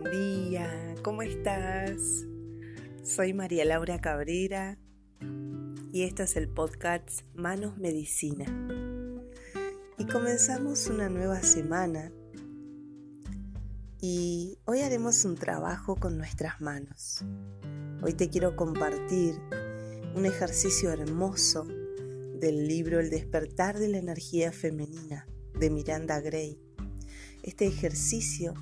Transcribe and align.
buen 0.00 0.10
día, 0.10 0.94
¿cómo 1.02 1.20
estás? 1.22 2.24
Soy 3.02 3.34
María 3.34 3.64
Laura 3.66 4.00
Cabrera 4.00 4.78
y 5.92 6.04
esto 6.04 6.22
es 6.22 6.36
el 6.36 6.48
podcast 6.48 7.22
Manos 7.34 7.76
Medicina. 7.76 8.46
Y 9.98 10.06
comenzamos 10.06 10.86
una 10.86 11.10
nueva 11.10 11.42
semana 11.42 12.10
y 14.00 14.56
hoy 14.64 14.80
haremos 14.80 15.26
un 15.26 15.34
trabajo 15.34 15.96
con 15.96 16.16
nuestras 16.16 16.60
manos. 16.62 17.22
Hoy 18.02 18.14
te 18.14 18.30
quiero 18.30 18.56
compartir 18.56 19.34
un 20.14 20.24
ejercicio 20.24 20.90
hermoso 20.90 21.64
del 21.64 22.66
libro 22.66 22.98
El 22.98 23.10
despertar 23.10 23.78
de 23.78 23.88
la 23.88 23.98
energía 23.98 24.52
femenina 24.52 25.26
de 25.58 25.68
Miranda 25.68 26.18
Gray. 26.20 26.58
Este 27.42 27.66
ejercicio 27.66 28.54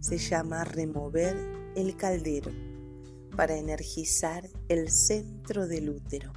se 0.00 0.18
llama 0.18 0.64
remover 0.64 1.36
el 1.76 1.96
caldero 1.96 2.50
para 3.36 3.56
energizar 3.56 4.48
el 4.68 4.90
centro 4.90 5.66
del 5.66 5.90
útero. 5.90 6.32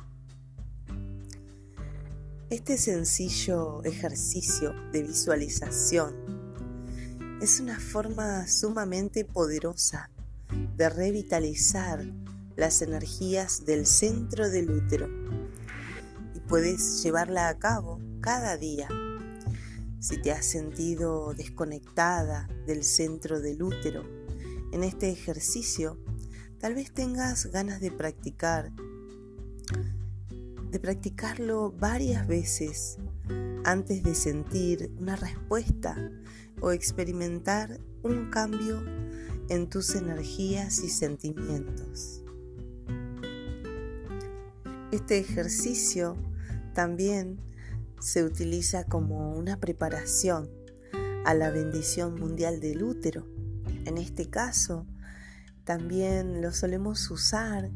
Este 2.50 2.78
sencillo 2.78 3.84
ejercicio 3.84 4.74
de 4.92 5.04
visualización 5.04 6.14
es 7.42 7.60
una 7.60 7.80
forma 7.80 8.48
sumamente 8.48 9.26
poderosa 9.26 10.12
de 10.78 10.90
revitalizar 10.90 12.06
las 12.56 12.82
energías 12.82 13.66
del 13.66 13.86
centro 13.88 14.50
del 14.50 14.70
útero 14.70 15.08
y 16.36 16.40
puedes 16.42 17.02
llevarla 17.02 17.50
a 17.50 17.58
cabo 17.58 18.00
cada 18.22 18.56
día 18.58 18.88
si 20.04 20.18
te 20.18 20.34
has 20.34 20.46
sentido 20.46 21.34
desconectada 21.34 22.50
del 22.68 22.84
centro 22.84 23.40
del 23.40 23.64
útero 23.64 24.04
en 24.74 24.84
este 24.84 25.10
ejercicio, 25.10 25.98
tal 26.60 26.76
vez 26.76 26.92
tengas 26.92 27.46
ganas 27.46 27.80
de 27.80 27.90
practicar, 27.90 28.74
de 30.72 30.80
practicarlo 30.82 31.72
varias 31.72 32.28
veces 32.28 32.98
antes 33.64 34.04
de 34.04 34.14
sentir 34.14 34.92
una 35.00 35.16
respuesta 35.16 35.96
o 36.60 36.74
experimentar 36.74 37.80
un 38.02 38.30
cambio 38.30 38.84
en 39.48 39.70
tus 39.70 39.96
energías 39.96 40.80
y 40.80 40.90
sentimientos. 40.90 42.26
Este 44.92 45.18
ejercicio 45.18 46.18
también 46.74 47.53
se 48.04 48.26
utiliza 48.26 48.84
como 48.84 49.32
una 49.32 49.62
preparación 49.62 50.52
a 51.24 51.34
la 51.34 51.52
bendición 51.52 52.20
mundial 52.20 52.60
del 52.60 52.84
útero. 52.84 53.26
En 53.86 53.98
este 53.98 54.30
caso, 54.30 54.86
también 55.64 56.42
lo 56.42 56.52
solemos 56.52 57.10
usar 57.10 57.72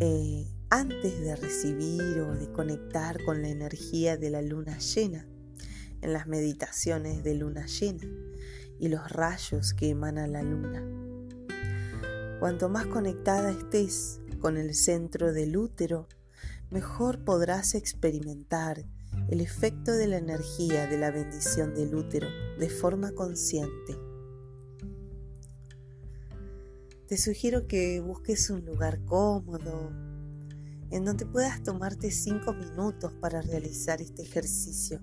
eh, 0.00 0.48
antes 0.68 1.20
de 1.20 1.36
recibir 1.36 2.18
o 2.18 2.34
de 2.34 2.50
conectar 2.50 3.22
con 3.24 3.40
la 3.40 3.48
energía 3.48 4.16
de 4.16 4.30
la 4.30 4.42
luna 4.42 4.78
llena, 4.78 5.28
en 6.02 6.12
las 6.12 6.26
meditaciones 6.26 7.22
de 7.22 7.34
luna 7.36 7.66
llena 7.66 8.04
y 8.80 8.88
los 8.88 9.12
rayos 9.12 9.74
que 9.74 9.90
emana 9.90 10.26
la 10.26 10.42
luna. 10.42 10.82
Cuanto 12.40 12.68
más 12.68 12.86
conectada 12.86 13.52
estés 13.52 14.20
con 14.40 14.56
el 14.56 14.74
centro 14.74 15.32
del 15.32 15.56
útero, 15.56 16.08
mejor 16.68 17.24
podrás 17.24 17.76
experimentar 17.76 18.84
el 19.28 19.40
efecto 19.40 19.92
de 19.92 20.06
la 20.06 20.18
energía 20.18 20.86
de 20.86 20.98
la 20.98 21.10
bendición 21.10 21.74
del 21.74 21.94
útero 21.94 22.28
de 22.58 22.68
forma 22.68 23.12
consciente. 23.12 23.98
Te 27.08 27.16
sugiero 27.16 27.66
que 27.66 28.00
busques 28.00 28.50
un 28.50 28.64
lugar 28.64 29.04
cómodo 29.04 29.90
en 30.90 31.04
donde 31.04 31.26
puedas 31.26 31.62
tomarte 31.62 32.10
cinco 32.10 32.52
minutos 32.52 33.12
para 33.20 33.42
realizar 33.42 34.00
este 34.00 34.22
ejercicio. 34.22 35.00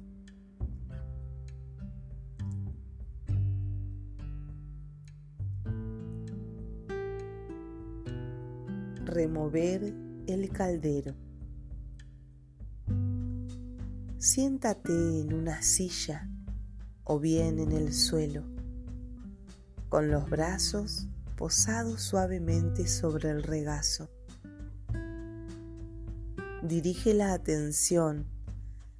Remover 9.05 9.93
el 10.27 10.49
caldero. 10.49 11.13
Siéntate 14.23 14.93
en 14.93 15.33
una 15.33 15.61
silla 15.61 16.29
o 17.03 17.19
bien 17.19 17.59
en 17.59 17.73
el 17.73 17.93
suelo, 17.93 18.45
con 19.89 20.09
los 20.09 20.29
brazos 20.29 21.09
posados 21.35 22.01
suavemente 22.03 22.87
sobre 22.87 23.31
el 23.31 23.43
regazo. 23.43 24.09
Dirige 26.61 27.13
la 27.13 27.33
atención 27.33 28.25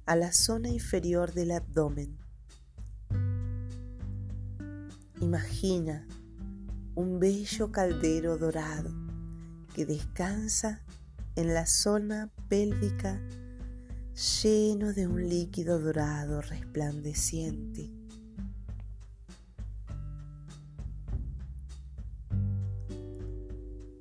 a 0.04 0.14
la 0.14 0.30
zona 0.30 0.68
inferior 0.68 1.32
del 1.32 1.52
abdomen. 1.52 2.18
Imagina 5.22 6.06
un 6.96 7.18
bello 7.18 7.72
caldero 7.72 8.36
dorado 8.36 8.90
que 9.74 9.86
descansa 9.86 10.82
en 11.34 11.54
la 11.54 11.64
zona 11.64 12.30
pélvica 12.50 13.18
lleno 14.14 14.92
de 14.92 15.08
un 15.08 15.28
líquido 15.28 15.80
dorado 15.80 16.40
resplandeciente. 16.40 17.90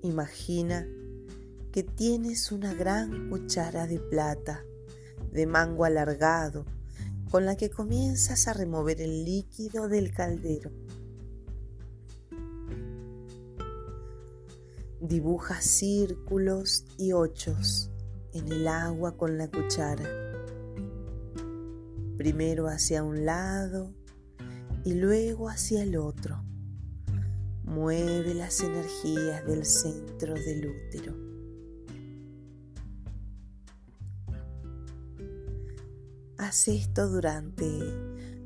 Imagina 0.04 0.88
que 1.72 1.82
tienes 1.82 2.52
una 2.52 2.76
gran 2.76 3.30
cuchara 3.30 3.88
de 3.88 4.00
plata 4.00 4.64
de 5.32 5.48
mango 5.48 5.86
alargado 5.86 6.66
con 7.32 7.46
la 7.46 7.56
que 7.56 7.72
comienzas 7.72 8.48
a 8.48 8.54
remover 8.54 9.02
el 9.02 9.26
líquido 9.26 9.88
del 9.88 10.12
caldero. 10.12 10.70
Dibuja 15.00 15.60
círculos 15.60 16.86
y 16.98 17.14
ochos 17.14 17.90
en 18.34 18.52
el 18.52 18.68
agua 18.68 19.16
con 19.16 19.38
la 19.38 19.48
cuchara. 19.48 20.04
Primero 22.18 22.68
hacia 22.68 23.04
un 23.04 23.26
lado 23.26 23.94
y 24.84 24.94
luego 24.94 25.50
hacia 25.50 25.84
el 25.84 25.98
otro. 25.98 26.44
Mueve 27.64 28.34
las 28.34 28.60
energías 28.62 29.46
del 29.46 29.66
centro 29.66 30.34
del 30.34 30.68
útero. 30.68 31.24
Haz 36.38 36.68
esto 36.68 37.08
durante 37.10 37.64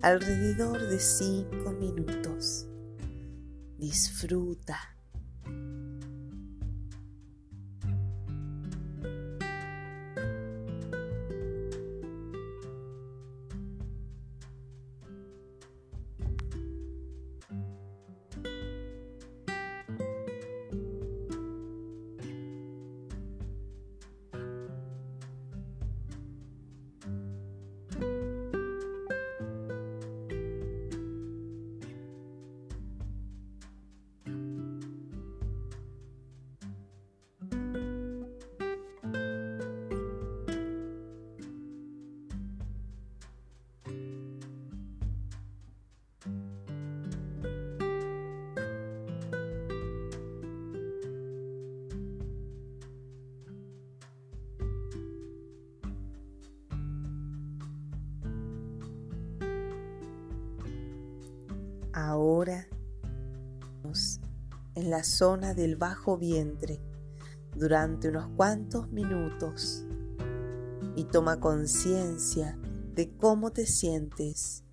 alrededor 0.01 0.87
de 0.87 0.99
cinco 0.99 1.71
minutos. 1.71 2.67
Disfruta. 3.77 4.77
Ahora 61.99 62.67
en 64.75 64.91
la 64.91 65.03
zona 65.03 65.55
del 65.55 65.77
bajo 65.77 66.15
vientre 66.15 66.79
durante 67.55 68.09
unos 68.09 68.27
cuantos 68.38 68.88
minutos 68.91 69.83
y 70.95 71.05
toma 71.05 71.39
conciencia 71.39 72.55
de 72.94 73.09
cómo 73.17 73.51
te 73.51 73.65
sientes 73.65 74.63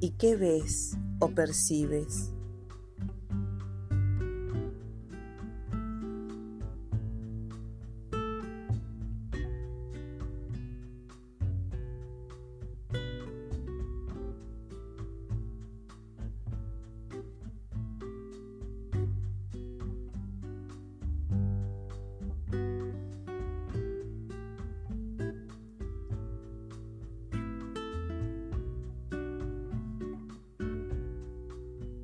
y 0.00 0.14
qué 0.18 0.34
ves 0.34 0.96
o 1.20 1.28
percibes. 1.28 2.32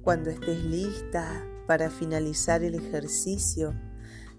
Cuando 0.02 0.30
estés 0.30 0.64
lista 0.64 1.46
para 1.68 1.88
finalizar 1.88 2.64
el 2.64 2.74
ejercicio, 2.74 3.72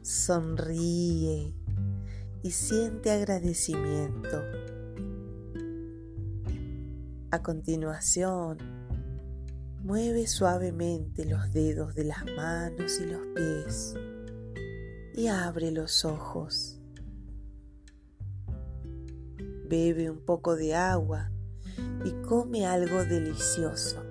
sonríe 0.02 1.56
y 2.42 2.52
siente 2.52 3.12
agradecimiento. 3.12 4.44
A 7.32 7.42
continuación, 7.42 8.58
mueve 9.84 10.28
suavemente 10.28 11.24
los 11.24 11.54
dedos 11.54 11.96
de 11.96 12.04
las 12.04 12.26
manos 12.36 13.00
y 13.00 13.06
los 13.06 13.26
pies 13.34 13.96
y 15.16 15.28
abre 15.28 15.72
los 15.72 16.04
ojos. 16.04 16.82
Bebe 19.70 20.10
un 20.10 20.20
poco 20.26 20.58
de 20.58 20.76
agua 20.76 21.32
y 22.04 22.12
come 22.28 22.66
algo 22.66 23.06
delicioso. 23.06 24.03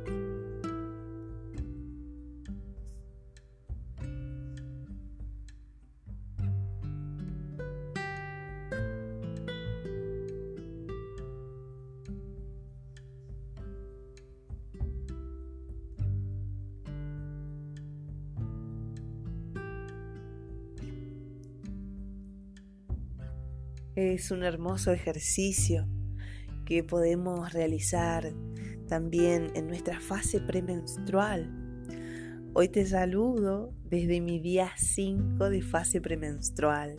Es 24.03 24.33
un 24.33 24.43
hermoso 24.43 24.91
ejercicio 24.91 25.87
que 26.65 26.83
podemos 26.83 27.53
realizar 27.53 28.33
también 28.89 29.53
en 29.55 29.69
nuestra 29.69 30.01
fase 30.01 30.41
premenstrual. 30.41 31.49
Hoy 32.53 32.67
te 32.67 32.85
saludo 32.85 33.73
desde 33.85 34.21
mi 34.21 34.41
día 34.41 34.73
5 34.77 35.49
de 35.49 35.63
fase 35.63 36.01
premenstrual. 36.01 36.97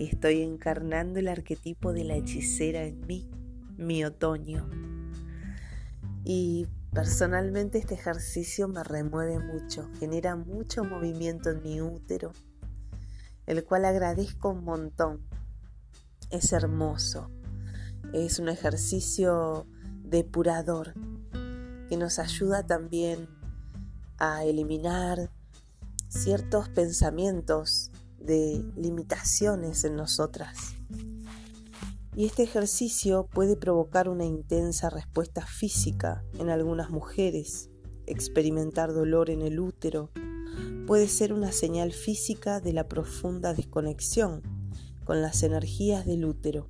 Estoy 0.00 0.42
encarnando 0.42 1.20
el 1.20 1.28
arquetipo 1.28 1.92
de 1.92 2.02
la 2.02 2.16
hechicera 2.16 2.82
en 2.82 3.06
mí, 3.06 3.30
mi 3.76 4.04
otoño. 4.04 4.68
Y 6.24 6.66
personalmente 6.92 7.78
este 7.78 7.94
ejercicio 7.94 8.66
me 8.66 8.82
remueve 8.82 9.38
mucho, 9.38 9.88
genera 10.00 10.34
mucho 10.34 10.82
movimiento 10.82 11.50
en 11.50 11.62
mi 11.62 11.80
útero, 11.80 12.32
el 13.46 13.62
cual 13.62 13.84
agradezco 13.84 14.50
un 14.50 14.64
montón 14.64 15.37
es 16.30 16.52
hermoso. 16.52 17.30
Es 18.12 18.38
un 18.38 18.48
ejercicio 18.48 19.66
depurador 20.02 20.94
que 21.88 21.96
nos 21.96 22.18
ayuda 22.18 22.66
también 22.66 23.28
a 24.18 24.44
eliminar 24.44 25.30
ciertos 26.08 26.68
pensamientos 26.68 27.90
de 28.18 28.64
limitaciones 28.76 29.84
en 29.84 29.96
nosotras. 29.96 30.74
Y 32.16 32.26
este 32.26 32.42
ejercicio 32.42 33.28
puede 33.32 33.56
provocar 33.56 34.08
una 34.08 34.24
intensa 34.24 34.90
respuesta 34.90 35.46
física 35.46 36.24
en 36.38 36.50
algunas 36.50 36.90
mujeres. 36.90 37.70
Experimentar 38.06 38.92
dolor 38.92 39.30
en 39.30 39.42
el 39.42 39.60
útero 39.60 40.10
puede 40.86 41.06
ser 41.06 41.32
una 41.32 41.52
señal 41.52 41.92
física 41.92 42.60
de 42.60 42.72
la 42.72 42.88
profunda 42.88 43.54
desconexión 43.54 44.57
con 45.08 45.22
las 45.22 45.42
energías 45.42 46.04
del 46.04 46.26
útero. 46.26 46.66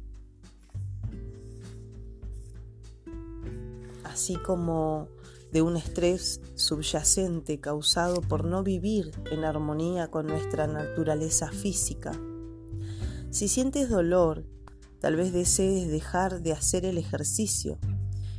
Así 4.04 4.36
como 4.36 5.08
de 5.50 5.60
un 5.60 5.76
estrés 5.76 6.40
subyacente 6.54 7.58
causado 7.58 8.20
por 8.20 8.44
no 8.44 8.62
vivir 8.62 9.10
en 9.32 9.44
armonía 9.44 10.12
con 10.12 10.28
nuestra 10.28 10.68
naturaleza 10.68 11.50
física. 11.50 12.12
Si 13.30 13.48
sientes 13.48 13.88
dolor, 13.88 14.44
tal 15.00 15.16
vez 15.16 15.32
desees 15.32 15.88
dejar 15.90 16.40
de 16.40 16.52
hacer 16.52 16.84
el 16.84 16.96
ejercicio 16.96 17.80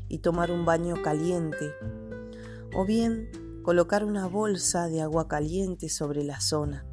y 0.08 0.20
tomar 0.20 0.50
un 0.50 0.64
baño 0.64 1.02
caliente, 1.04 1.74
o 2.74 2.86
bien 2.86 3.30
colocar 3.64 4.06
una 4.06 4.28
bolsa 4.28 4.88
de 4.88 5.02
agua 5.02 5.28
caliente 5.28 5.90
sobre 5.90 6.24
la 6.24 6.40
zona. 6.40 6.89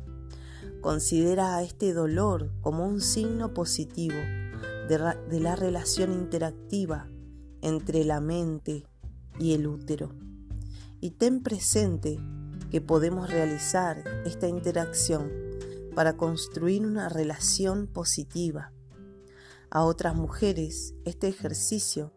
Considera 0.86 1.56
a 1.56 1.64
este 1.64 1.92
dolor 1.92 2.52
como 2.60 2.86
un 2.86 3.00
signo 3.00 3.52
positivo 3.52 4.14
de, 4.88 5.40
la 5.40 5.56
relación 5.56 6.12
interactiva 6.12 7.08
entre 7.60 8.04
la 8.04 8.20
mente 8.20 8.86
y 9.36 9.54
el 9.54 9.66
útero. 9.66 10.14
Y 11.00 11.10
ten 11.10 11.42
presente 11.42 12.20
que 12.70 12.80
podemos 12.80 13.28
realizar 13.28 14.04
esta 14.26 14.46
interacción 14.46 15.32
para 15.96 16.16
construir 16.16 16.86
una 16.86 17.08
relación 17.08 17.88
positiva. 17.88 18.72
A 19.70 19.82
otras 19.82 20.14
mujeres 20.14 20.94
este 21.04 21.26
ejercicio 21.26 22.12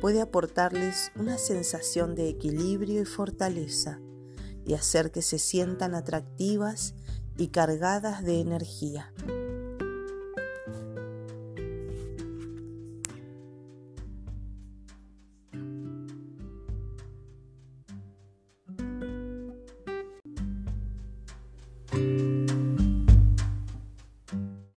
puede 0.00 0.22
aportarles 0.22 1.12
una 1.14 1.36
sensación 1.36 2.14
de 2.14 2.30
equilibrio 2.30 3.02
y 3.02 3.04
fortaleza 3.04 4.00
y 4.64 4.72
hacer 4.72 5.10
que 5.10 5.20
se 5.20 5.38
sientan 5.38 5.94
atractivas 5.94 6.94
y 7.36 7.48
cargadas 7.48 8.24
de 8.24 8.40
energía. 8.40 9.12